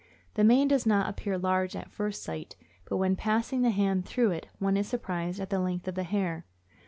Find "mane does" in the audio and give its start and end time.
0.43-0.87